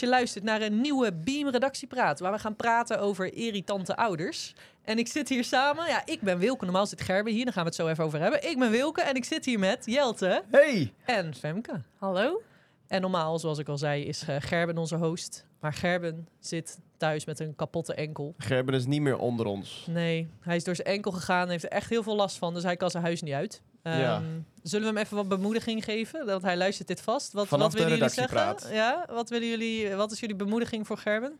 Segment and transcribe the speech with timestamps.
[0.00, 2.20] dat je luistert naar een nieuwe Beam Redactiepraat.
[2.20, 4.54] Waar we gaan praten over irritante ouders.
[4.84, 5.86] En ik zit hier samen.
[5.86, 6.64] Ja, ik ben Wilke.
[6.64, 7.44] Normaal zit Gerben hier.
[7.44, 8.50] Daar gaan we het zo even over hebben.
[8.50, 10.92] Ik ben Wilke en ik zit hier met Jelte Hey!
[11.04, 11.82] en Femke.
[11.98, 12.42] Hallo?
[12.86, 15.46] En normaal, zoals ik al zei, is eh, Gerben onze host.
[15.60, 18.34] Maar Gerben zit thuis met een kapotte enkel.
[18.38, 19.86] Gerben is niet meer onder ons.
[19.90, 22.54] Nee, hij is door zijn enkel gegaan en heeft er echt heel veel last van.
[22.54, 23.62] Dus hij kan zijn huis niet uit.
[23.82, 24.22] Ehm, Ja.
[24.62, 26.26] Zullen we hem even wat bemoediging geven?
[26.26, 27.32] Dat hij luistert dit vast.
[27.32, 28.36] Wat, Vanaf wat willen de jullie zeggen?
[28.38, 28.74] redactiepraat.
[29.08, 31.38] Ja, wat, willen jullie, wat is jullie bemoediging voor Gerben?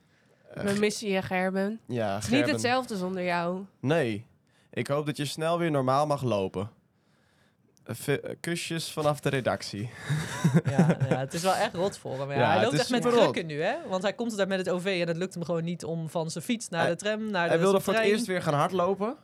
[0.54, 1.80] Eh, We missen je, Gerben.
[1.86, 3.64] ja, Het is niet hetzelfde zonder jou.
[3.80, 4.26] Nee.
[4.72, 6.70] Ik hoop dat je snel weer normaal mag lopen.
[7.84, 9.90] Eh, eh, Kusjes vanaf de redactie.
[10.64, 12.30] Ja, ja, het is wel echt rot voor hem.
[12.30, 12.36] Ja.
[12.36, 13.74] Ja, hij het loopt is echt met krukken nu, hè?
[13.88, 16.30] Want hij komt daar met het OV en het lukt hem gewoon niet om van
[16.30, 18.54] zijn fiets naar Hij- de tram, naar de Hij wilde voor het eerst weer gaan
[18.54, 19.16] hardlopen.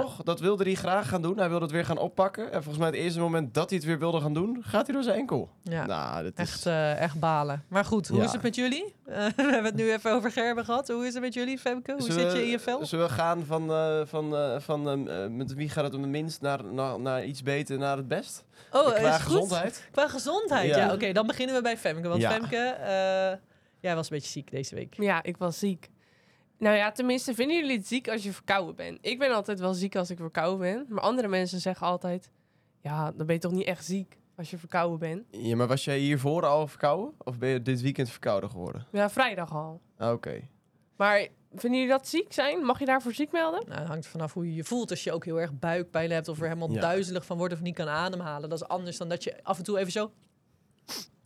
[0.00, 0.22] Toch?
[0.22, 1.38] Dat wilde hij graag gaan doen.
[1.38, 2.44] Hij wilde het weer gaan oppakken.
[2.52, 4.94] En volgens mij het eerste moment dat hij het weer wilde gaan doen, gaat hij
[4.94, 5.50] door zijn enkel.
[5.62, 5.86] Ja.
[5.86, 6.38] Nou, dat is...
[6.50, 7.64] Echt, eh, echt balen.
[7.68, 8.24] Maar goed, hoe Ja.
[8.24, 8.82] is het met jullie?
[9.04, 10.88] Eh, we hebben het nu even over Gerben gehad.
[10.88, 11.92] Hoe is het met jullie, Femke?
[11.92, 12.86] Hoe Zullen zit je in je vel?
[12.86, 15.02] Zullen we gaan van, eh, van, eh, van
[15.36, 18.44] met wie gaat het om het minst naar, naar, naar iets beter, naar het best?
[18.72, 19.32] Oh, Qua is het goed?
[19.32, 19.88] gezondheid?
[19.90, 20.76] Qua gezondheid, ja.
[20.76, 20.92] Ja.
[20.92, 22.08] Oké, dan beginnen we bij Femke.
[22.08, 22.30] Want Ja.
[22.30, 23.38] Femke, eh,
[23.80, 24.94] jij was een beetje ziek deze week.
[24.98, 25.90] Ja, ik was ziek.
[26.58, 28.98] Nou ja, tenminste, vinden jullie het ziek als je verkouden bent?
[29.00, 30.86] Ik ben altijd wel ziek als ik verkouden ben.
[30.88, 32.30] Maar andere mensen zeggen altijd...
[32.80, 35.22] Ja, dan ben je toch niet echt ziek als je verkouden bent?
[35.30, 37.14] Ja, maar was jij hiervoor al verkouden?
[37.18, 38.86] Of ben je dit weekend verkouden geworden?
[38.92, 39.80] Ja, vrijdag al.
[39.98, 40.40] Ah, Oké.
[40.96, 42.64] Maar vinden jullie dat ziek zijn?
[42.64, 43.62] Mag je daarvoor ziek melden?
[43.68, 44.90] Nou, het hangt vanaf hoe je je voelt.
[44.90, 46.80] Als je ook heel erg buikpijn hebt of er helemaal Ja.
[46.80, 48.48] duizelig van wordt of niet kan ademhalen.
[48.48, 50.10] Dat is anders dan dat je af en toe even zo...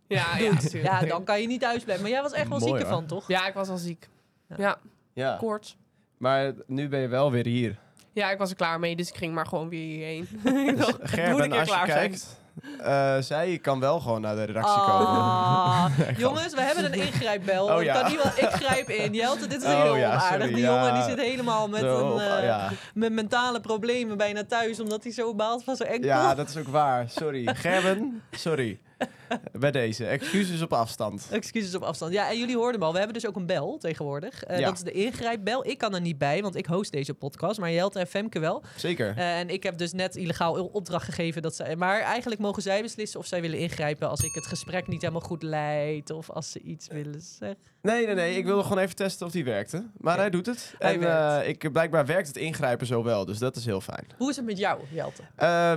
[0.09, 0.73] Ja, tuurlijk.
[0.73, 2.05] Ja, dan kan je niet thuis blijven.
[2.05, 2.91] Maar jij was echt wel Mooi, ziek hoor.
[2.91, 3.29] ervan, toch?
[3.29, 4.09] Ja, ik was al ziek.
[4.49, 4.57] Ja.
[4.59, 4.79] Ja,
[5.19, 5.77] Ja, koorts.
[6.19, 7.77] maar nu ben je wel weer hier.
[8.13, 10.29] Ja, ik was er klaar mee, dus ik ging maar gewoon weer hierheen.
[10.77, 12.41] Dus dacht, moet ik Gerben, er als je kijkt,
[12.81, 15.07] eh, zij kan wel gewoon naar de redactie komen.
[15.69, 17.67] Ah, jongens, we hebben een ingrijpbel.
[17.67, 18.01] Oh, Ik ja.
[18.01, 19.15] kan niet wel, ik grijp in.
[19.15, 20.29] Jelte, dit is Oh, heel ja, onaardig.
[20.29, 20.75] sorry, Die ja.
[20.75, 22.71] jongen die zit helemaal met, Zo, een, of- eh, ja.
[22.95, 26.09] met mentale problemen bijna thuis, omdat hij zo baalt van zijn enkel.
[26.09, 27.09] ja, dat is ook waar.
[27.11, 27.49] Sorry.
[27.55, 28.79] Gerben, sorry.
[29.53, 30.07] Bij deze.
[30.07, 31.27] Excuses op afstand.
[31.31, 32.13] Excuses op afstand.
[32.13, 32.93] Ja, en jullie hoorden hem al.
[32.93, 34.43] We hebben dus ook een bel tegenwoordig.
[34.45, 34.65] Eh, Ja.
[34.67, 35.67] Dat is de ingrijpbel.
[35.67, 37.61] Ik kan er niet bij, want ik host deze podcast.
[37.61, 38.63] Maar Jelte en Femke wel.
[38.77, 39.15] Zeker.
[39.17, 41.43] Eh, en ik heb dus net illegaal opdracht gegeven.
[41.43, 44.09] Dat zij, maar eigenlijk mogen zij beslissen of zij willen ingrijpen...
[44.09, 46.11] als ik het gesprek niet helemaal goed leid.
[46.11, 47.59] Of als ze iets willen zeggen.
[47.83, 48.37] Nee, nee, nee.
[48.37, 49.87] Ik wilde gewoon even testen of die werkte.
[49.97, 50.75] Maar hij doet het.
[50.79, 51.43] Hij en werkt.
[51.43, 53.25] eh, ik, blijkbaar werkt het ingrijpen zo wel.
[53.25, 54.07] Dus dat is heel fijn.
[54.17, 55.23] Hoe is het met jou, Jelte?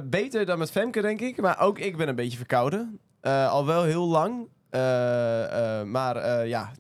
[0.10, 1.42] Beter dan met Femke, denk ik.
[1.42, 3.00] Maar ook ik ben een beetje verkouden.
[3.22, 4.48] Eh, al wel heel lang.
[4.70, 6.72] Eh, eh, maar ja,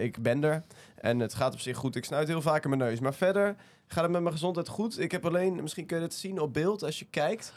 [0.00, 0.62] ik ben er.
[0.94, 1.96] En het gaat op zich goed.
[1.96, 3.00] Ik snuit heel vaak in mijn neus.
[3.00, 3.56] Maar verder
[3.86, 5.00] gaat het met mijn gezondheid goed.
[5.00, 7.52] Ik heb alleen, misschien kun je het zien op beeld als je kijkt.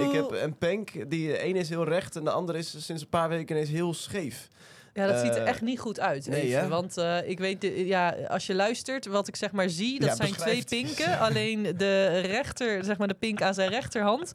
[0.00, 1.10] Ik heb een penk.
[1.10, 3.70] Die de ene is heel recht en de andere is sinds een paar weken ineens
[3.70, 4.48] heel scheef.
[4.94, 6.26] Ja, dat ziet er Eh, echt niet goed uit.
[6.28, 6.68] nee, even.
[6.68, 10.08] Want eh, ik weet, de- ja, als je luistert, wat ik zeg maar zie, dat
[10.08, 11.18] Ja, zijn twee pinken.
[11.28, 14.32] Alleen de rechter, zeg maar de pink aan zijn rechterhand,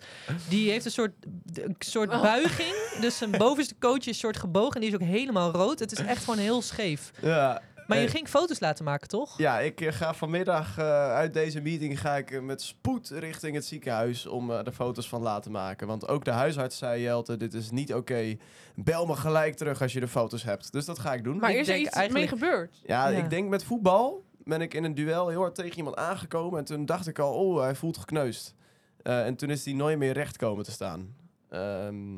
[0.49, 1.11] die heeft een soort,
[1.53, 2.21] een soort Oh.
[2.21, 2.73] buiging.
[3.01, 5.79] Dus zijn bovenste coach is een soort gebogen en die is ook helemaal rood.
[5.79, 7.11] Het is echt gewoon heel scheef.
[7.21, 9.37] Ja, Maar je ging foto's laten maken, toch?
[9.37, 13.55] Ja, ik eh, ga vanmiddag eh, uit deze meeting ga ik eh, met spoed richting
[13.55, 15.87] het ziekenhuis om eh, er foto's van laten maken.
[15.87, 18.35] Want ook de huisarts zei, Jelte, dit is niet oké.
[18.75, 20.71] Bel me gelijk terug als je de foto's hebt.
[20.71, 21.37] Dus dat ga ik doen.
[21.37, 22.81] Maar Ik is er iets eigenlijk- mee gebeurd?
[22.85, 23.17] ja, Ja.
[23.17, 26.59] ik denk met voetbal ben ik in een duel heel hard tegen iemand aangekomen.
[26.59, 28.53] En toen dacht ik al, oh, hij voelt gekneusd.
[29.01, 31.15] Eh, en toen is hij nooit meer recht komen te staan.
[31.49, 32.17] Ehm,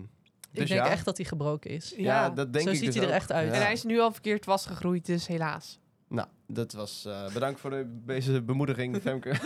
[0.51, 0.89] dus ik denk ja.
[0.89, 1.93] echt dat hij gebroken is.
[1.97, 3.15] Ja, dat denk Zo ik ziet dus hij er ook.
[3.15, 3.47] echt uit.
[3.47, 3.53] Ja.
[3.53, 5.79] En hij is nu al verkeerd vastgegroeid, dus helaas.
[6.53, 7.05] Dat was...
[7.07, 9.31] eh, bedankt voor de, deze bemoediging, Femke.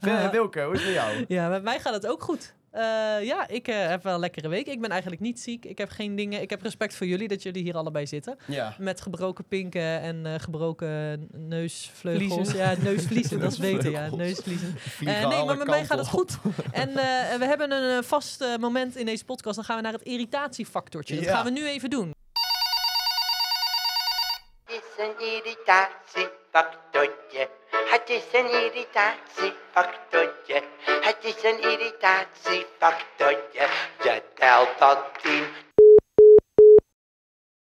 [0.00, 0.30] Ah.
[0.30, 1.24] Wilke, hoe is het met jou?
[1.28, 2.54] Ja, met mij gaat het ook goed.
[2.70, 2.82] Eh,
[3.22, 4.66] ja, ik eh, heb wel een lekkere week.
[4.66, 5.64] Ik ben eigenlijk niet ziek.
[5.64, 6.40] Ik heb geen dingen.
[6.42, 8.36] Ik heb respect voor jullie dat jullie hier allebei zitten.
[8.46, 8.74] Ja.
[8.78, 12.32] Met gebroken pinken en eh, gebroken neusvleugels.
[12.34, 12.56] Vliezen.
[12.56, 13.90] Ja, neusvliezen, dat is beter.
[13.90, 14.44] Ja, Neusvleugels.
[14.44, 15.28] neusvliezen.
[15.28, 16.38] Nee, maar met mij gaat het goed.
[16.72, 16.94] En eh,
[17.38, 19.56] we hebben een vast eh, moment in deze podcast.
[19.56, 21.14] Dan gaan we naar het irritatiefactortje.
[21.14, 21.34] Dat Ja.
[21.34, 22.14] gaan we nu even doen.
[24.64, 27.48] Het is een irritatiefactortje.
[27.90, 30.62] Het is een irritatiefactortje.
[31.00, 33.68] Het is een irritatiefactortje.
[34.02, 35.44] Je telt tot tien.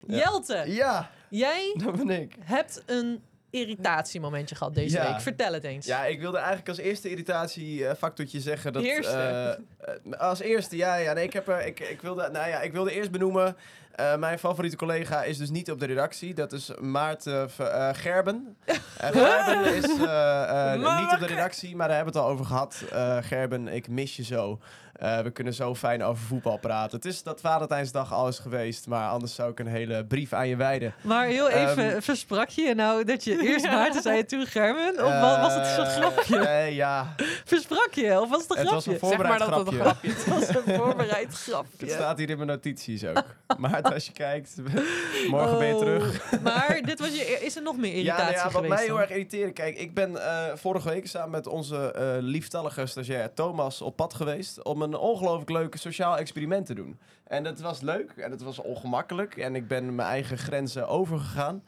[0.06, 0.16] Ja.
[0.16, 2.34] Jelte, Ja, jij dat ben ik.
[2.40, 5.10] hebt een irritatiemomentje gehad deze Ja.
[5.12, 5.20] week.
[5.20, 5.86] Vertel het eens.
[5.86, 8.82] Ja, ik wilde eigenlijk als eerste irritatiefactortje zeggen dat...
[8.82, 9.16] Eerste?
[9.16, 9.50] eh,
[9.94, 11.12] eh, als eerste, ja, ja.
[11.12, 13.56] Nee, ik, heb er, ik, ik, wilde, nou ja, ik wilde eerst benoemen...
[13.98, 16.34] Eh, mijn favoriete collega is dus niet op de redactie.
[16.34, 18.56] Dat is Maarten eh, Gerben.
[18.64, 18.76] Eh,
[19.12, 22.84] Gerben is niet op de redactie, maar daar hebben we het al over gehad.
[22.92, 24.58] Eh, Gerben, ik mis je zo.
[24.98, 26.96] Eh, we kunnen zo fijn over voetbal praten.
[26.96, 30.48] Het is dat Valentijnsdag al is geweest, maar anders zou ik een hele brief aan
[30.48, 30.94] je wijden.
[31.02, 33.70] Maar heel even, Ehm, versprak je je nou dat je eerst Ja.
[33.72, 35.04] Maarten zei en toen Gerben?
[35.04, 36.38] Of wa- was het zo'n Eh, grapje?
[36.38, 37.14] Nee, ja.
[37.44, 38.20] Versprak je?
[38.20, 39.00] Of was het een Het was grapje?
[39.02, 40.10] een Zeg maar voorbereid dat het een grapje.
[40.10, 40.32] grapje.
[40.34, 41.88] Het was een voorbereid Het grapje.
[41.88, 43.24] staat hier in mijn notities ook.
[43.58, 44.54] Maarten, als je kijkt,
[45.30, 46.22] morgen ben je Oh, terug.
[46.42, 48.82] Maar dit was je, is er nog meer irritatie Ja, nou ja, wat geweest mij
[48.84, 49.00] heel dan?
[49.02, 49.52] erg irriteert.
[49.52, 54.14] Kijk, ik ben eh, vorige week samen met onze eh, lieftallige stagiair Thomas op pad
[54.14, 56.98] geweest om een ongelooflijk leuk sociaal experiment te doen.
[57.26, 61.62] En dat was leuk en het was ongemakkelijk en ik ben mijn eigen grenzen overgegaan.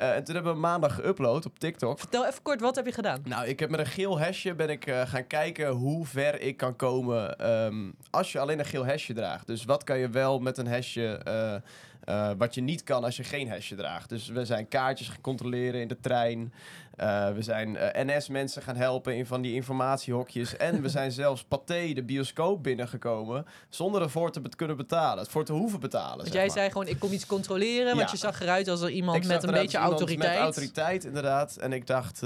[0.00, 1.98] Eh, en toen hebben we maandag geüpload op TikTok.
[1.98, 3.20] Vertel even kort, wat heb je gedaan?
[3.24, 6.56] Nou, ik heb met een geel hesje ben ik eh, gaan kijken hoe ver ik
[6.56, 9.46] kan komen ehm, als je alleen een geel hesje draagt.
[9.46, 11.54] Dus wat kan je wel met een hesje eh,
[12.04, 14.08] eh, wat je niet kan als je geen hesje draagt.
[14.08, 16.52] Dus we zijn kaartjes gaan controleren in de trein.
[16.96, 20.56] Eh, we zijn eh, NS-mensen gaan helpen in van die informatiehokjes.
[20.56, 25.26] En we zijn zelfs Pathé, de bioscoop, binnengekomen zonder ervoor te kunnen betalen.
[25.26, 26.56] Voor te hoeven betalen, Want jij maar.
[26.56, 27.86] zei gewoon, ik kom iets controleren.
[27.86, 28.08] Want Ja.
[28.10, 30.32] je zag eruit als er iemand Ik met een beetje autoriteit.
[30.32, 31.56] Met autoriteit, inderdaad.
[31.56, 32.20] En ik dacht,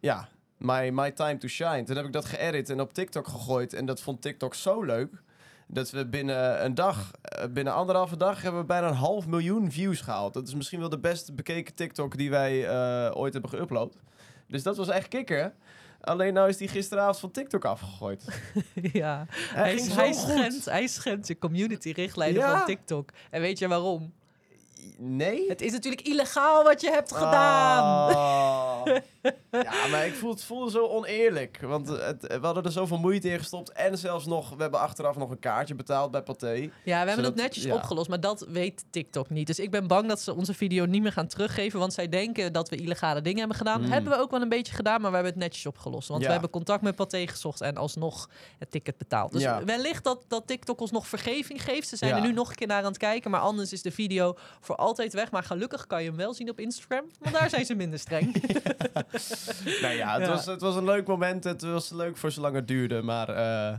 [0.00, 1.82] ja, my, my time to shine.
[1.82, 3.72] Toen heb ik dat geëdit en op TikTok gegooid.
[3.72, 5.22] En dat vond TikTok zo leuk.
[5.70, 9.70] Dat we binnen een dag, eh, binnen anderhalve dag, hebben we bijna een half miljoen
[9.72, 10.34] views gehaald.
[10.34, 13.96] Dat is misschien wel de best bekeken TikTok die wij eh, ooit hebben geüpload.
[14.46, 15.54] Dus dat was echt kikker.
[16.00, 18.24] Alleen nou is die gisteravond van TikTok afgegooid.
[18.92, 19.26] ja.
[19.30, 22.56] Hij, schendt, hij schendt de community richtlijnen Ja.
[22.56, 23.10] van TikTok.
[23.30, 24.12] En weet je waarom?
[24.98, 25.48] Nee?
[25.48, 28.10] Het is natuurlijk illegaal wat je hebt gedaan.
[28.10, 28.86] Oh.
[29.50, 31.58] ja, maar ik voel, het voelde zo oneerlijk.
[31.60, 33.72] Want het, we hadden er zoveel moeite in gestopt.
[33.72, 36.52] En zelfs nog, we hebben achteraf nog een kaartje betaald bij Pathé.
[36.54, 37.74] Ja, we hebben Zodat- het netjes ja.
[37.74, 39.46] opgelost, maar dat weet TikTok niet.
[39.46, 42.52] Dus ik ben bang dat ze onze video niet meer gaan teruggeven, want zij denken
[42.52, 43.80] dat we illegale dingen hebben gedaan.
[43.82, 43.90] Hmm.
[43.92, 46.08] Hebben we ook wel een beetje gedaan, maar we hebben het netjes opgelost.
[46.08, 46.26] Want Ja.
[46.26, 49.32] we hebben contact met Pathé gezocht en alsnog het ticket betaald.
[49.32, 49.64] Dus Ja.
[49.64, 51.88] wellicht dat, dat TikTok ons nog vergeving geeft.
[51.88, 53.90] Ze zijn er nu nog een keer naar aan het kijken, maar anders is de
[53.90, 55.30] video voor altijd weg.
[55.30, 58.34] Maar gelukkig kan je hem wel zien op Instagram, want daar zijn ze minder streng.
[59.82, 60.28] Nou ja, het, Ja.
[60.28, 61.44] Was, het was een leuk moment.
[61.44, 63.02] Het was leuk voor zolang het duurde.
[63.02, 63.76] Maar eh,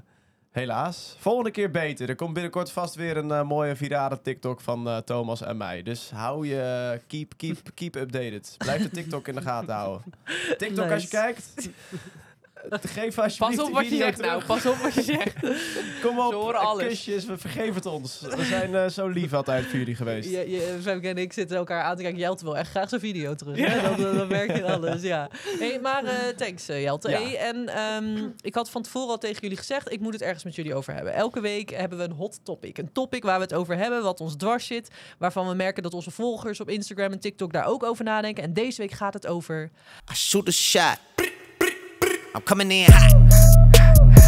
[0.52, 1.16] helaas.
[1.20, 2.10] Volgende keer beter.
[2.10, 5.84] Er komt binnenkort vast weer een eh, mooie virale TikTok van eh, Thomas en mij.
[5.84, 7.00] Dus hou je...
[7.08, 8.56] Keep, keep, keep updated.
[8.58, 10.04] Blijf de TikTok in de gaten houden.
[10.58, 11.70] TikTok als je kijkt...
[12.70, 14.32] eh, Geef alsjeblieft Pas op wat je zegt terug.
[14.32, 14.44] nou.
[14.46, 15.34] Pas op wat je zegt.
[16.02, 16.88] Kom op, horen alles.
[16.88, 18.20] kusjes, we vergeven het ons.
[18.22, 20.30] We zijn eh, zo lief altijd voor jullie geweest.
[20.30, 22.20] Je, je, Femke en ik zitten elkaar aan te kijken.
[22.20, 23.58] Jelte wil echt graag zijn video terug.
[23.58, 23.82] hè?
[23.82, 25.30] Dat, dat, dat merk je in alles, ja.
[25.60, 27.10] Hey, maar eh, thanks, eh, Jelte.
[27.10, 27.22] Ja.
[27.22, 29.92] Hey, en ehm, ik had van tevoren al tegen jullie gezegd...
[29.92, 31.14] ik moet het ergens met jullie over hebben.
[31.14, 32.78] Elke week hebben we een hot topic.
[32.78, 34.88] Een topic waar we het over hebben, wat ons dwars zit.
[35.18, 38.44] Waarvan we merken dat onze volgers op Instagram en TikTok daar ook over nadenken.
[38.44, 39.72] En deze week gaat het over
[40.12, 40.98] I shoot a shot.
[42.36, 44.20] I'm coming in hot.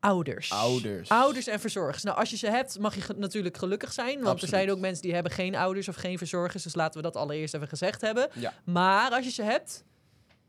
[0.00, 0.52] Ouders.
[0.52, 1.08] Ouders.
[1.08, 2.02] Ouders en verzorgers.
[2.02, 4.20] Nou, als je ze hebt, mag je ge- natuurlijk gelukkig zijn.
[4.22, 6.62] Want er zijn ook mensen die hebben geen ouders of geen verzorgers.
[6.62, 8.28] Dus laten we dat allereerst even gezegd hebben.
[8.34, 8.52] Ja.
[8.64, 9.84] Maar als je ze hebt,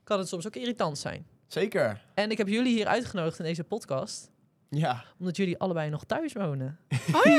[0.04, 1.26] kan het soms ook irritant zijn.
[1.48, 2.02] Zeker.
[2.14, 4.30] En ik heb jullie hier uitgenodigd in deze podcast.
[4.76, 5.04] Ja.
[5.20, 6.80] Omdat jullie allebei nog thuis wonen.
[7.14, 7.34] Oh ja!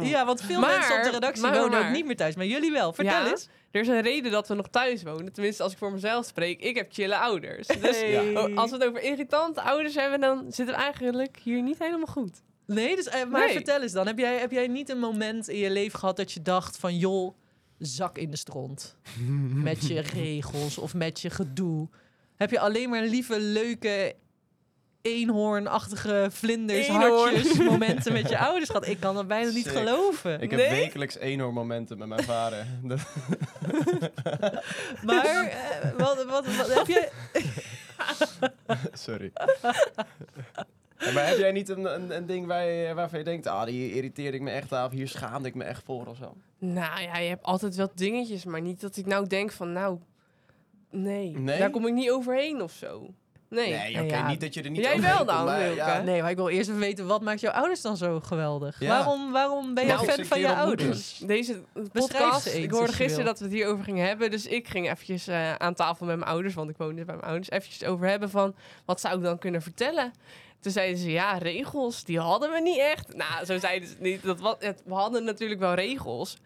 [0.02, 2.36] ja want veel Maar- mensen op de redactie maar- wonen ook niet meer thuis.
[2.36, 2.92] Maar jullie wel.
[2.92, 3.30] Vertel Ja.
[3.30, 3.48] eens.
[3.70, 5.32] Er is een reden dat we nog thuis wonen.
[5.32, 6.60] Tenminste, als ik voor mezelf spreek.
[6.60, 7.66] Ik heb chille ouders.
[7.66, 8.36] Dus Hey.
[8.36, 12.06] oh, als we het over irritante ouders hebben, dan zitten we eigenlijk hier niet helemaal
[12.06, 12.42] goed.
[12.66, 13.54] Nee, dus, eh, maar Nee.
[13.54, 14.06] vertel eens dan.
[14.06, 16.96] Heb jij, heb jij niet een moment in je leven gehad dat je dacht van...
[16.96, 17.34] joh,
[17.78, 18.96] zak in de stront.
[19.68, 21.88] met je regels of met je gedoe.
[22.36, 24.14] Heb je alleen maar lieve, leuke,
[25.08, 27.34] eenhoornachtige vlinders, Eenhoorn.
[27.34, 28.86] hartjes, momenten met je ouders gehad?
[28.88, 29.76] Ik kan dat bijna niet Sick.
[29.76, 30.40] geloven.
[30.40, 30.70] Ik heb Nee?
[30.70, 32.66] wekelijks eenhoorn momenten met mijn vader.
[35.02, 37.08] Maar eh, wat, wat, wat, heb je...
[38.92, 39.30] Sorry.
[40.98, 43.46] Ja, maar heb jij niet een, een, een ding waar je, waarvan je denkt...
[43.46, 44.86] Ah, hier irriteerde ik me echt aan.
[44.86, 46.34] Of hier schaamde ik me echt voor of zo?
[46.58, 49.98] Nou ja, je hebt altijd wel dingetjes, maar niet dat ik nou denk van, nou,
[50.90, 51.58] nee, Nee?
[51.58, 53.14] daar kom ik niet overheen of zo.
[53.50, 53.72] Nee.
[53.72, 54.14] Nee, oké.
[54.16, 54.28] ja.
[54.28, 56.68] Niet dat je er niet Jij wel dan, maar ja, Nee, maar ik wil eerst
[56.68, 58.80] even weten, wat maakt jouw ouders dan zo geweldig?
[58.80, 58.88] Ja.
[58.88, 61.18] Waarom, waarom ben ik ze fan van je ouders?
[61.18, 61.62] Deze
[61.92, 64.30] podcast, ik hoorde gisteren dat we het hierover gingen hebben.
[64.30, 67.26] Dus ik ging eventjes eh, aan tafel met mijn ouders, want ik woonde bij mijn
[67.26, 70.12] ouders, eventjes over hebben van, wat zou ik dan kunnen vertellen?
[70.60, 73.14] Toen zeiden ze, ja, regels, die hadden we niet echt.
[73.14, 74.22] Nou, zo zeiden ze het niet.
[74.22, 76.38] Dat was, het, we hadden natuurlijk wel regels.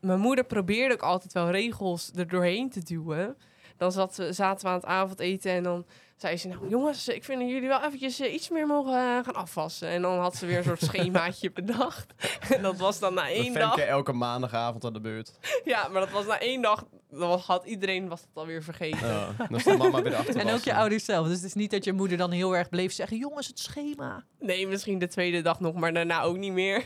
[0.00, 3.36] Mijn moeder probeerde ook altijd wel regels er doorheen te duwen.
[3.76, 5.86] Dan zat, zaten we aan het avondeten en dan
[6.18, 8.98] zei ze, nou jongens, ik vind dat jullie wel eventjes eh, iets meer mogen eh,
[9.24, 9.88] gaan afwassen.
[9.88, 12.06] En dan had ze weer een soort schemaatje bedacht.
[12.54, 13.76] En dat was dan na één dag.
[13.78, 15.32] elke maandagavond aan de beurt.
[15.64, 19.06] Ja, maar dat was na één dag, dan was- had iedereen was het alweer vergeten.
[19.08, 20.36] Ja, dan staat mama weer achter.
[20.36, 21.26] En ook je ouders zelf.
[21.26, 23.16] Dus het is niet dat je moeder dan heel erg bleef zeggen...
[23.16, 24.24] jongens, het schema.
[24.40, 26.84] Nee, misschien de tweede dag nog, maar daarna ook niet meer.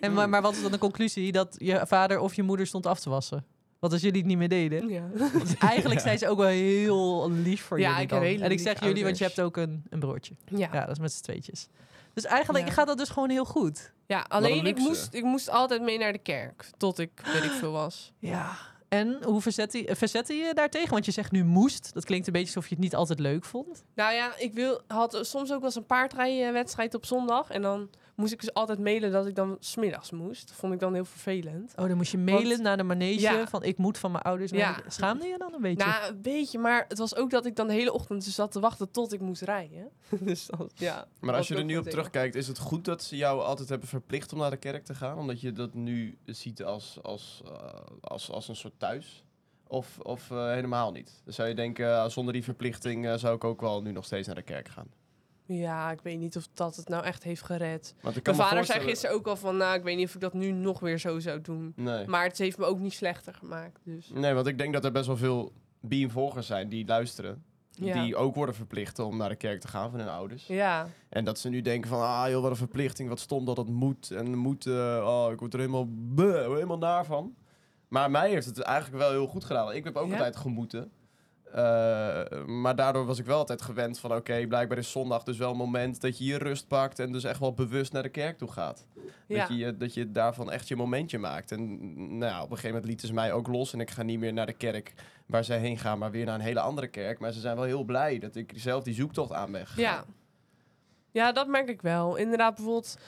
[0.00, 1.32] En, maar, maar wat is dan de conclusie?
[1.32, 3.46] Dat je vader of je moeder stond af te wassen?
[3.84, 4.88] Want als jullie het niet meer deden...
[4.88, 5.08] Ja.
[5.42, 8.22] Dus eigenlijk zijn ze ook wel heel lief voor Ja, jullie ik dan.
[8.22, 10.34] hele En ik zeg jullie, want je hebt ook een, een broertje.
[10.44, 10.68] Ja.
[10.72, 11.68] Ja, dat is met z'n tweetjes.
[12.14, 12.72] Dus eigenlijk Ja.
[12.72, 13.92] gaat dat dus gewoon heel goed.
[14.06, 16.70] Ja, alleen ik moest, ik moest altijd mee naar de kerk.
[16.76, 18.12] Tot ik, weet ik veel was.
[18.18, 18.56] Ja.
[18.88, 20.90] En hoe verzette je, verzette je daartegen?
[20.90, 21.94] Want je zegt nu moest.
[21.94, 23.84] Dat klinkt een beetje alsof je het niet altijd leuk vond.
[23.94, 27.50] Nou ja, ik wil, had soms ook wel eens een paardrijwedstrijd op zondag.
[27.50, 30.48] En dan moest ik dus altijd mailen dat ik dan smiddags moest.
[30.48, 31.72] Dat vond ik dan heel vervelend.
[31.76, 33.46] Oh, dan moest je mailen Want- naar de manege Ja.
[33.46, 34.50] van ik moet van mijn ouders.
[34.50, 34.74] naar Ja.
[34.76, 35.86] de- Schaamde je dan een beetje?
[35.86, 38.52] Nou, een beetje, maar het was ook dat ik dan de hele ochtend dus zat
[38.52, 39.88] te wachten tot ik moest rijden.
[40.20, 41.06] dus dan, ja.
[41.20, 43.88] Maar als je er nu op terugkijkt, is het goed dat ze jou altijd hebben
[43.88, 45.18] verplicht om naar de kerk te gaan?
[45.18, 47.52] Omdat je dat nu ziet als, als, eh,
[48.00, 49.24] als, als een soort thuis?
[49.66, 51.20] Of, of eh, helemaal niet?
[51.24, 54.26] Dan zou je denken, eh, zonder die verplichting zou ik ook wel nu nog steeds
[54.26, 54.88] naar de kerk gaan.
[55.46, 57.94] Ja, ik weet niet of dat het nou echt heeft gered.
[58.02, 60.50] Mijn vader zei gisteren ook al van, nou, ik weet niet of ik dat nu
[60.50, 61.72] nog weer zo zou doen.
[61.76, 62.06] Nee.
[62.06, 64.10] Maar het heeft me ook niet slechter gemaakt, dus...
[64.14, 67.44] nee, want ik denk dat er best wel veel Beam-volgers zijn die luisteren.
[67.70, 68.02] Ja.
[68.02, 70.46] Die ook worden verplicht om naar de kerk te gaan van hun ouders.
[70.46, 73.56] Ja, En dat ze nu denken van, ah joh, wat een verplichting, wat stom dat
[73.56, 74.10] het moet.
[74.10, 74.72] En moet, eh,
[75.06, 77.34] oh, ik word er helemaal, bleh, helemaal naar van.
[77.88, 79.72] Maar mij heeft het eigenlijk wel heel goed gedaan.
[79.72, 80.12] Ik heb ook Ja?
[80.12, 80.90] altijd gemoeten.
[81.54, 85.50] Eh, maar daardoor was ik wel altijd gewend van, oké, blijkbaar is zondag dus wel
[85.50, 88.38] een moment dat je je rust pakt en dus echt wel bewust naar de kerk
[88.38, 88.86] toe gaat.
[89.26, 89.38] ja.
[89.38, 91.52] Dat, je, je- dat je daarvan echt je momentje maakt.
[91.52, 91.78] En
[92.18, 94.18] nou, ja, op een gegeven moment lieten ze mij ook los en ik ga niet
[94.18, 94.92] meer naar de kerk
[95.26, 97.18] waar zij heen gaan, maar weer naar een hele andere kerk.
[97.18, 99.82] Maar ze zijn wel heel blij dat ik zelf die zoektocht aan ben gegaan.
[99.82, 100.04] Ja.
[101.10, 102.16] ja, dat merk ik wel.
[102.16, 102.98] Inderdaad, bijvoorbeeld...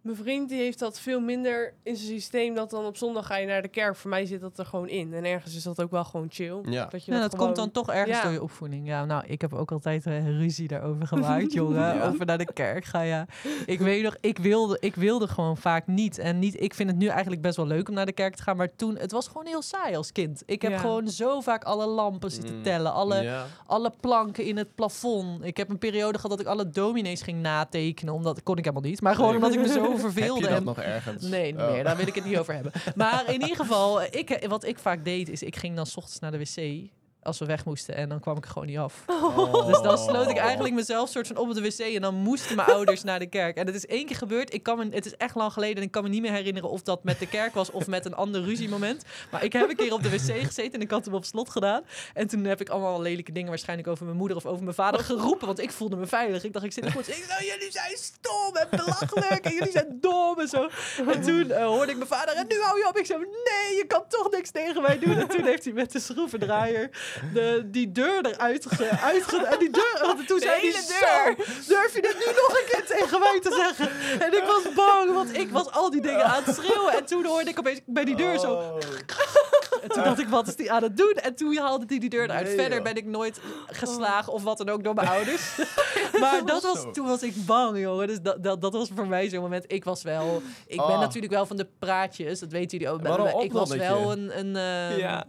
[0.00, 2.54] Mijn vriend die heeft dat veel minder in zijn systeem.
[2.54, 3.96] Dat dan op zondag ga je naar de kerk.
[3.96, 5.14] Voor mij zit dat er gewoon in.
[5.14, 6.58] En ergens is dat ook wel gewoon chill.
[6.62, 6.86] Ja.
[6.86, 8.22] Dat, je Ja, dat gewoon- komt dan toch ergens Ja.
[8.22, 8.86] door je opvoeding.
[8.86, 11.80] Ja, nou, ik heb ook altijd eh, ruzie daarover gemaakt, jongen.
[11.96, 12.06] Ja.
[12.08, 13.26] Over naar de kerk gaan, ja.
[13.66, 16.18] Ik weet nog, ik wilde, ik wilde gewoon vaak niet.
[16.18, 18.42] En niet, ik vind het nu eigenlijk best wel leuk om naar de kerk te
[18.42, 18.56] gaan.
[18.56, 20.42] Maar toen, het was gewoon heel saai als kind.
[20.46, 20.78] Ik heb Ja.
[20.78, 22.62] gewoon zo vaak alle lampen zitten Mm.
[22.62, 22.92] tellen.
[22.92, 23.46] Alle, Ja.
[23.66, 25.44] alle planken in het plafond.
[25.44, 28.14] Ik heb een periode gehad dat ik alle dominees ging natekenen.
[28.14, 29.00] Omdat, kon ik helemaal niet.
[29.00, 31.22] Maar gewoon omdat ik me zo Heb je dat en nog ergens?
[31.24, 31.70] Nee, Oh.
[31.70, 31.84] meer.
[31.84, 32.72] Daar wil ik het niet over hebben.
[32.94, 36.18] Maar in ieder geval, ik, wat ik vaak deed, is ik ging dan 's ochtends
[36.18, 36.88] naar de wc
[37.28, 37.94] als we weg moesten.
[37.94, 39.04] En dan kwam ik er gewoon niet af.
[39.38, 39.66] Oh.
[39.66, 41.78] Dus dan sloot ik eigenlijk mezelf soort van op de wc.
[41.78, 43.56] En dan moesten mijn ouders naar de kerk.
[43.56, 44.54] En het is één keer gebeurd.
[44.54, 45.76] Ik kan me, het is echt lang geleden.
[45.76, 48.04] En ik kan me niet meer herinneren of dat met de kerk was of met
[48.04, 49.04] een ander ruziemoment.
[49.30, 51.50] Maar ik heb een keer op de wc gezeten en ik had hem op slot
[51.50, 51.82] gedaan.
[52.14, 55.00] En toen heb ik allemaal lelijke dingen waarschijnlijk over mijn moeder of over mijn vader
[55.00, 55.46] geroepen.
[55.46, 56.44] Want ik voelde me veilig.
[56.44, 57.08] Ik dacht, ik zit er goed.
[57.08, 59.44] Ik nou, jullie zijn stom en belachelijk.
[59.44, 60.68] En jullie zijn dom en zo.
[61.06, 62.34] En toen eh, hoorde ik mijn vader.
[62.34, 62.98] En nu hou je op.
[62.98, 65.16] Ik zei, nee, je kan toch niks tegen mij doen.
[65.16, 66.90] En toen heeft hij met de schroevendraaier
[67.32, 69.36] de, die deur eruit ge, uitge...
[69.46, 69.98] En die deur...
[70.00, 71.46] Want toen De zei hij, hele deur.
[71.62, 73.90] "Zo, durf je dit nu nog een keer tegen mij te zeggen?
[74.20, 76.92] En ik was bang, want ik was al die dingen aan het schreeuwen.
[76.92, 78.52] En toen hoorde ik opeens bij die deur zo...
[78.52, 78.76] Oh.
[79.82, 81.12] En toen dacht ik, wat is die aan het doen?
[81.12, 82.46] En toen haalde hij die deur eruit.
[82.46, 82.82] Nee, Verder joh.
[82.84, 85.56] ben ik nooit geslagen of wat dan ook door mijn ouders.
[86.20, 88.06] maar dat was, toen was ik bang, jongen.
[88.06, 89.64] Dus dat, dat, dat was voor mij zo'n moment.
[89.66, 90.42] Ik was wel...
[90.66, 91.00] Ik ben Oh.
[91.00, 92.38] natuurlijk wel van de praatjes.
[92.40, 93.02] Dat weten jullie ook.
[93.02, 94.38] Waarom ik was wel een...
[94.38, 95.24] een ehm, Ja.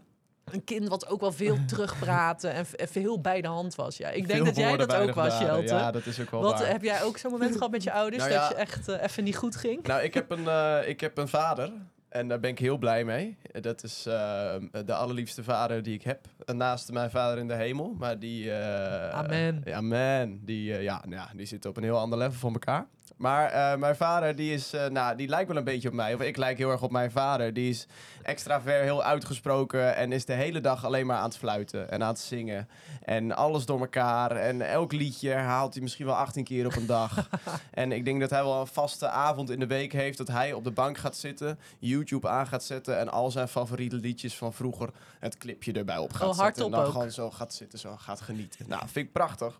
[0.52, 3.98] Een kind wat ook wel veel terugpraatte en, en veel bij de hand was.
[3.98, 5.48] Ja, ik denk Veel dat jij dat ook was, daden.
[5.48, 5.74] Jelte.
[5.74, 6.68] Ja, dat is ook wel Wat, waar.
[6.68, 9.24] heb jij ook zo'n moment gehad met je ouders Nou dat je echt eh, even
[9.24, 9.88] niet goed ging?
[9.88, 11.72] Nou, ik heb, een, eh, ik heb een vader.
[12.10, 13.38] En daar ben ik heel blij mee.
[13.62, 16.28] Dat is eh, de allerliefste vader die ik heb.
[16.46, 17.96] Naast mijn vader in de hemel.
[17.98, 18.54] Maar die...
[18.54, 19.64] Amen.
[19.74, 20.46] amen.
[20.46, 22.88] Die, ja, nou ja, die zit op een heel ander level van elkaar.
[23.18, 26.14] Maar eh, mijn vader, die, is, eh, nou, die lijkt wel een beetje op mij.
[26.14, 27.54] Of ik lijk heel erg op mijn vader.
[27.54, 27.88] Die is
[28.24, 29.96] extravert, heel uitgesproken.
[29.96, 32.68] En is de hele dag alleen maar aan het fluiten en aan het zingen.
[33.04, 34.32] En alles door elkaar.
[34.32, 37.30] En elk liedje herhaalt hij misschien wel 18 keer op een dag.
[37.72, 40.18] en ik denk dat hij wel een vaste avond in de week heeft.
[40.18, 43.00] Dat hij op de bank gaat zitten, YouTube aan gaat zetten.
[43.00, 44.90] En al zijn favoriete liedjes van vroeger
[45.20, 46.66] het clipje erbij op gaat Oh, zetten.
[46.66, 46.92] En dan ook.
[46.92, 48.66] gewoon zo gaat zitten, zo gaat genieten.
[48.68, 49.60] Nou, vind ik prachtig.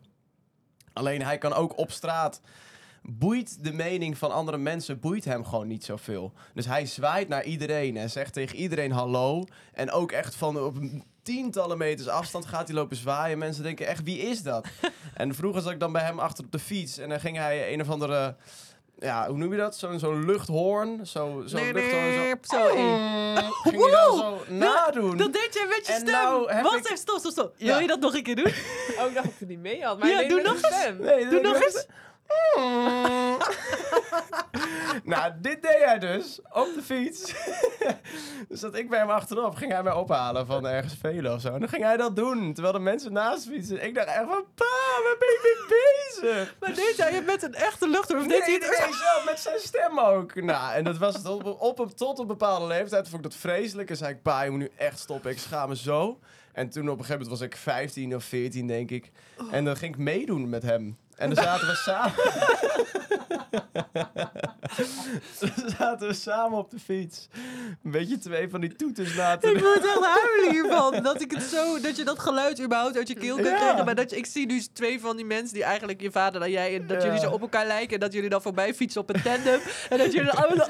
[0.94, 2.42] Alleen hij kan ook op straat.
[3.02, 6.34] Boeit de mening van andere mensen, boeit hem gewoon niet zoveel.
[6.54, 9.44] Dus hij zwaait naar iedereen en zegt tegen iedereen hallo.
[9.74, 10.76] En ook echt van op
[11.24, 13.38] tientallen meters afstand gaat hij lopen zwaaien.
[13.38, 14.68] Mensen denken echt, wie is dat?
[15.14, 16.98] en vroeger zat ik dan bij hem achter op de fiets.
[16.98, 18.36] En dan ging hij een of andere
[19.00, 19.78] ja, hoe noem je dat?
[19.78, 21.08] Zo'n zo'n luchthoorn.
[21.08, 22.14] Zo, zo'n Nee, luchthoorn.
[22.14, 23.52] Zo, nee, zo één.
[23.72, 25.18] ging je dan zo nadoen.
[25.18, 26.12] Dat deed je met je En stem.
[26.12, 27.54] nou heb Wacht ik- even, stop, stop, stop.
[27.58, 27.66] Ja.
[27.68, 28.46] Wil je dat nog een keer doen?
[28.46, 28.52] Oh,
[29.08, 30.00] ik dacht dat ik het niet mee had.
[30.00, 30.86] Maar Ja, nee, doe nog eens.
[31.00, 31.86] Nee, Doe nog doe
[32.56, 33.58] eens.
[35.04, 37.34] nou, dit deed hij dus op de fiets.
[38.50, 41.54] dus dat ik bij hem achterop ging hij mij ophalen van ergens velen of zo.
[41.54, 43.84] En dan ging hij dat doen, terwijl de mensen naast fietsen.
[43.86, 44.66] Ik dacht echt van, pa,
[45.04, 46.56] waar ben je mee bezig?
[46.60, 47.86] Maar deed hij het met een echte?
[48.00, 50.36] Of Nee, deed hij nee, het nee, zo, met zijn stem ook.
[50.36, 53.10] Nou, en dat was het op, op, op- tot een bepaalde leeftijd.
[53.10, 53.90] Vond ik dat vreselijk.
[53.90, 55.32] En zei ik, pa, je moet nu echt stoppen.
[55.32, 56.20] Ik schaam me zo.
[56.54, 59.12] En toen op een gegeven moment was ik 15 of 14, denk ik.
[59.52, 60.98] En dan ging ik meedoen met hem.
[61.20, 62.14] En dan zaten we samen...
[65.40, 67.28] dan zaten we samen op de fiets.
[67.84, 71.04] Een beetje twee van die toeters laten Ik moet echt huilen hiervan.
[71.04, 73.56] Dat, ik het zo, dat je dat geluid überhaupt uit je keel kunt Ja.
[73.56, 73.86] krijgen.
[73.86, 76.52] Maar dat je, ik zie nu twee van die mensen die eigenlijk je vader en
[76.52, 76.76] jij...
[76.76, 77.04] en dat Ja.
[77.08, 77.94] jullie zo op elkaar lijken.
[77.94, 79.60] En dat jullie dan voorbij fietsen op een tandem.
[79.90, 80.68] en dat jullie dan allemaal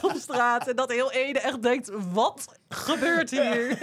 [0.10, 0.68] op straat.
[0.68, 3.68] En dat heel ene echt denkt, wat gebeurt hier?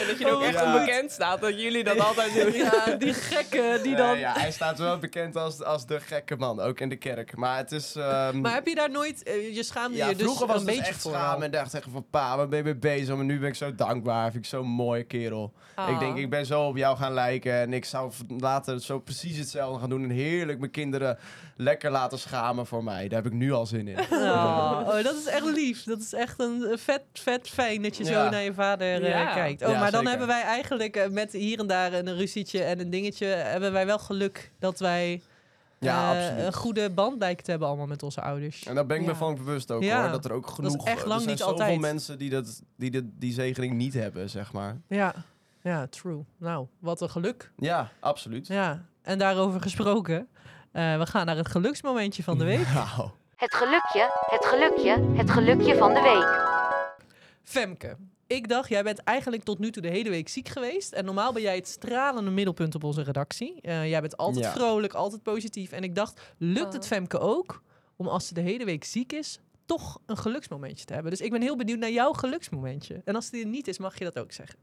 [0.00, 0.74] En dat je er ook Oh, echt ja.
[0.74, 1.40] onbekend staat.
[1.40, 2.52] Dat jullie dat altijd doen.
[2.52, 4.14] ja, die gekken die dan...
[4.14, 7.36] Eh, ja, hij staat wel bekend als, als de gekke man, ook in de kerk.
[7.36, 7.94] Maar het is...
[7.96, 9.22] ehm, Maar heb je daar nooit...
[9.22, 11.10] eh, je schaamde Ja, je dus vroeger was een dus beetje echt voor.
[11.12, 13.16] schaam en dacht echt van pa, waar ben je mee bezig?
[13.16, 15.52] Maar nu ben ik zo dankbaar, vind ik zo'n mooie kerel.
[15.74, 15.90] Ah.
[15.90, 19.36] Ik denk, ik ben zo op jou gaan lijken en ik zou later zo precies
[19.38, 21.18] hetzelfde gaan doen en heerlijk mijn kinderen
[21.56, 23.08] lekker laten schamen voor mij.
[23.08, 23.98] Daar heb ik nu al zin in.
[24.30, 25.82] Oh, oh, dat is echt lief.
[25.84, 29.32] Dat is echt een vet, vet fijn dat je zo naar je vader eh, Ja.
[29.34, 29.62] kijkt.
[29.62, 30.08] Oh, Ja, maar dan zeker.
[30.10, 33.26] hebben wij eigenlijk eh, met hier en daar een ruzietje en een dingetje...
[33.26, 35.22] hebben wij wel geluk dat wij
[35.78, 36.46] Ja, absoluut.
[36.46, 38.62] een goede band lijken te hebben allemaal met onze ouders.
[38.64, 40.00] En daar ben ik me van bewust ook Ja.
[40.02, 40.86] hoor, dat er ook is genoeg...
[40.86, 41.80] echt lang er zijn niet zoveel altijd.
[41.80, 44.76] mensen die, dat, die de, die zegening niet hebben, zeg maar.
[44.88, 45.14] Ja,
[45.62, 46.24] ja, true.
[46.38, 47.50] Nou, wat een geluk.
[47.56, 48.46] Ja, absoluut.
[48.46, 50.28] Ja, en daarover gesproken...
[50.72, 52.66] eh, we gaan naar het geluksmomentje van de week.
[52.74, 56.49] Nou, Het gelukje, het gelukje, het gelukje van de week.
[57.42, 60.92] Femke, ik dacht, jij bent eigenlijk tot nu toe de hele week ziek geweest.
[60.92, 63.60] En normaal ben jij het stralende middelpunt op onze redactie.
[63.60, 64.52] Eh, jij bent altijd Ja.
[64.52, 65.72] vrolijk, altijd positief.
[65.72, 66.88] En ik dacht, lukt het Oh.
[66.88, 67.62] Femke ook
[67.96, 71.10] om als ze de hele week ziek is, toch een geluksmomentje te hebben?
[71.10, 73.00] Dus ik ben heel benieuwd naar jouw geluksmomentje.
[73.04, 74.58] En als die er niet is, mag je dat ook zeggen.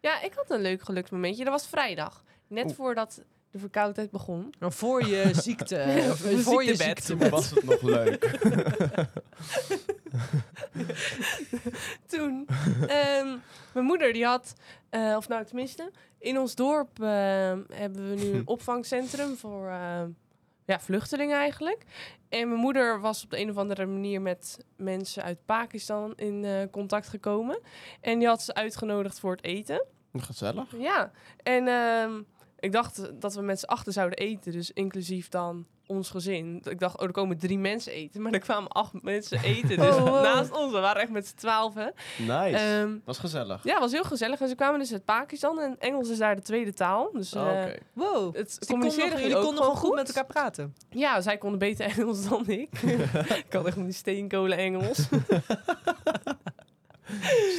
[0.00, 1.44] Ja, ik had een leuk geluksmomentje.
[1.44, 2.24] Dat was vrijdag.
[2.46, 2.74] Net Oeh.
[2.74, 4.54] voordat de verkoudheid begon.
[4.58, 5.84] Maar voor je ziekte,
[6.16, 7.04] Voor voor je ziektebed.
[7.04, 7.16] ziekte.
[7.24, 8.24] toen was het nog leuk.
[12.06, 12.46] Toen,
[12.86, 13.36] ehm,
[13.74, 14.54] mijn moeder die had,
[14.90, 20.10] eh, of nou tenminste, in ons dorp ehm, hebben we nu een opvangcentrum voor ehm,
[20.64, 21.84] ja, vluchtelingen eigenlijk.
[22.28, 26.44] En mijn moeder was op de een of andere manier met mensen uit Pakistan in
[26.44, 27.60] eh, contact gekomen.
[28.00, 29.84] En die had ze uitgenodigd voor het eten.
[30.14, 30.76] Gezellig.
[30.76, 31.10] Ja,
[31.42, 31.66] en
[32.58, 36.62] ik dacht dat we met z'n achter zouden eten, dus inclusief dan ons gezin.
[36.68, 39.76] Ik dacht, oh, er komen drie mensen eten, maar er kwamen acht mensen eten.
[39.88, 40.22] Dus Oh, wow.
[40.22, 41.92] naast ons, we waren echt met z'n twaalfen.
[42.18, 42.56] Nice.
[42.56, 43.64] Ehm, was gezellig.
[43.64, 44.40] ja, was heel gezellig.
[44.40, 47.10] En ze kwamen dus uit Pakistan en Engels is daar de tweede taal.
[47.12, 47.74] Dus Oh, eh.
[47.92, 48.34] Wow.
[48.36, 50.74] het Dus communiceren jullie konden gewoon goed met elkaar praten.
[50.90, 52.68] Ja, zij konden beter Engels dan ik.
[53.46, 55.08] ik had echt die steenkolen Engels.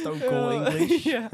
[0.00, 1.02] Stone Cold English.
[1.04, 1.28] ja.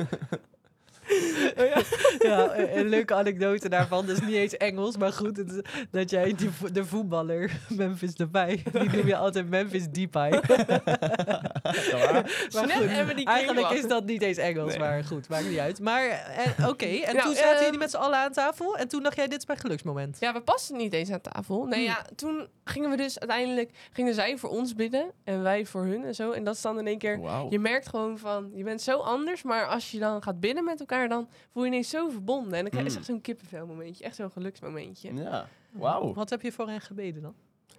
[1.57, 1.83] Ja,
[2.19, 4.07] ja, een, een leuke anekdote daarvan.
[4.07, 5.37] Dat is niet eens Engels, maar goed.
[5.37, 10.31] het dat jij die, de voetballer Memphis Depay, die noem je altijd Memphis Depay.
[10.31, 14.79] maar goed, eigenlijk is dat niet eens Engels, Nee.
[14.79, 15.81] maar goed, maakt niet uit.
[15.81, 18.89] Maar eh, oké, en Nou, toen zaten ehm, jullie met z'n allen aan tafel en
[18.89, 20.17] toen dacht jij, dit is mijn geluksmoment.
[20.21, 21.65] Ja, we pasten niet eens aan tafel.
[21.65, 21.87] Nee, Hmm.
[21.89, 23.71] ja, toen gingen we dus uiteindelijk...
[23.93, 26.31] Gingen zij voor ons bidden en wij voor hun en zo.
[26.31, 27.21] En dat is dan in één keer...
[27.51, 30.81] Je merkt gewoon van, je bent zo anders, maar als je dan gaat bidden met
[30.81, 32.53] elkaar, dan voel je ineens zo verbonden.
[32.53, 32.97] En dan krijg je Mm.
[32.97, 35.15] echt zo'n kippenvel momentje, echt zo'n geluksmomentje.
[35.15, 36.13] Ja, wauw.
[36.15, 37.35] Wat heb je voor hen gebeden dan?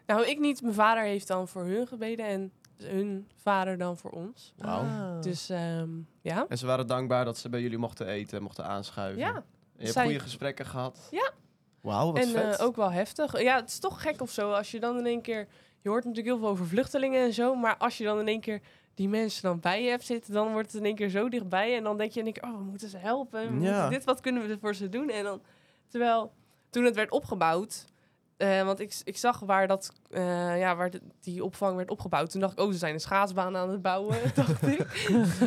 [0.06, 0.62] Nou, ik niet.
[0.62, 2.52] Mijn vader heeft dan voor hun gebeden en
[2.84, 4.54] hun vader dan voor ons.
[4.58, 4.80] Wauw.
[4.84, 5.22] Ah.
[5.22, 5.90] Dus ehm,
[6.22, 6.46] ja.
[6.48, 9.20] En ze waren dankbaar dat ze bij jullie mochten eten, mochten aanschuiven.
[9.20, 9.44] Ja, En
[9.76, 11.08] je hebt zij- goede gesprekken gehad.
[11.12, 11.32] Ja.
[11.82, 12.58] Wauw, wat en vet.
[12.60, 13.42] eh, ook wel heftig.
[13.42, 15.48] Ja, het is toch gek of zo als je dan in één keer...
[15.82, 18.40] Je hoort natuurlijk heel veel over vluchtelingen en zo, maar als je dan in één
[18.42, 18.62] keer
[18.98, 21.76] die mensen dan bij je hebt zitten, dan wordt het in één keer zo dichtbij.
[21.76, 23.42] En dan denk je één keer, oh, we moeten ze helpen.
[23.42, 23.72] We Ja.
[23.72, 25.10] moeten dit, wat kunnen we voor ze doen?
[25.10, 25.42] En dan,
[25.88, 26.32] terwijl
[26.70, 27.86] toen het werd opgebouwd,
[28.38, 32.30] eh, want ik, ik zag waar, dat, eh, ja, waar de- die opvang werd opgebouwd.
[32.32, 34.80] Toen dacht ik, oh, ze zijn een schaatsbaan aan het bouwen, dacht ik.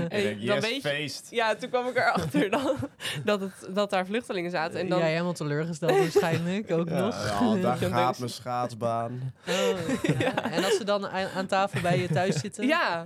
[0.08, 1.26] En dan weet je, feest.
[1.30, 2.76] ja, toen kwam ik erachter dan,
[3.24, 4.80] dat, het, dat daar vluchtelingen zaten.
[4.80, 7.24] En dan, Jij helemaal teleurgesteld waarschijnlijk ook Ja, nog.
[7.24, 9.32] ja, daar Ja, gaat mijn schaatsbaan.
[9.48, 10.50] Oh, ja.
[10.50, 12.66] En als ze dan aan, aan tafel bij je thuis zitten?
[12.66, 13.04] ja,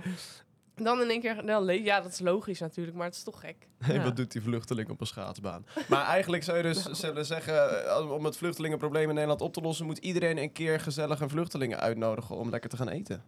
[0.75, 3.67] Dan in één keer, nou, ja, dat is logisch natuurlijk, maar het is toch gek.
[3.87, 4.03] Ja.
[4.03, 5.65] Wat doet die vluchteling op een schaatsbaan?
[5.89, 9.61] Maar eigenlijk zou je dus zullen zeggen, eh, om het vluchtelingenprobleem in Nederland op te
[9.61, 13.23] lossen, moet iedereen een keer gezellig een vluchtelingen uitnodigen om lekker te gaan eten.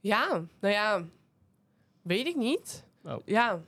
[0.00, 1.04] Ja, nou ja,
[2.02, 2.84] weet ik niet.
[3.04, 3.16] Oh.
[3.24, 3.60] Ja,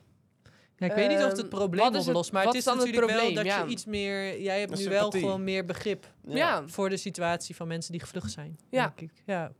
[0.79, 2.53] Ja, ik weet niet of het het Ehm, probleem wat is het- oplost, maar wat
[2.53, 3.63] het is het natuurlijk wel dat Ja.
[3.63, 4.41] je iets meer...
[4.41, 6.67] Jij hebt nu wel gewoon meer begrip ja.
[6.67, 8.59] voor de situatie van mensen die gevlucht zijn.
[8.69, 8.93] Ja.
[8.95, 9.23] denk ik.
[9.25, 9.51] Ja,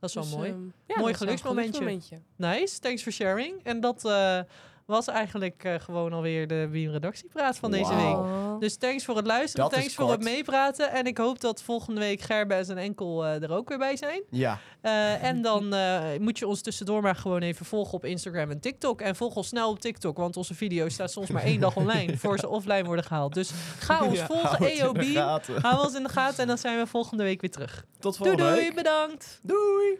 [0.00, 0.50] dat is wel Dus, mooi.
[0.50, 2.18] ehm, ja, Mooi geluksmomentje.
[2.36, 3.54] Nice, thanks for sharing.
[3.62, 4.40] En dat eh,
[4.90, 8.16] was eigenlijk eh, gewoon alweer de Wien redactiepraat van deze week.
[8.60, 10.90] Dus thanks voor het luisteren, Dat thanks voor het meepraten.
[10.92, 14.22] En ik hoop dat volgende week Gerbes en Enkel eh, er ook weer bij zijn.
[14.30, 15.74] Ja, Eh, en dan
[16.20, 19.00] moet je ons tussendoor maar gewoon even volgen op Instagram en TikTok.
[19.00, 22.16] En volg ons snel op TikTok, want onze video staat soms maar één dag online
[22.16, 23.34] voor ze offline worden gehaald.
[23.34, 25.02] Dus ga ons Ja, volgen, EOB.
[25.02, 25.60] gaten.
[25.62, 27.84] Hou ons in de gaten en dan zijn we volgende week weer terug.
[27.98, 28.74] Tot Doei volgende doei, week.
[28.74, 29.40] bedankt.
[29.42, 29.98] Doei.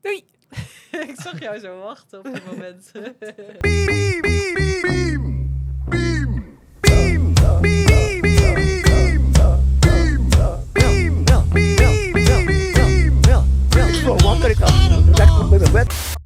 [0.00, 0.24] Doei.
[1.10, 2.90] ik zag jou zo wachten op dit moment.
[2.92, 5.50] beam, beam, beam,
[5.88, 6.44] beam.
[6.80, 9.32] beem beem beem beem
[14.50, 16.18] Ik beem beem mijn bed.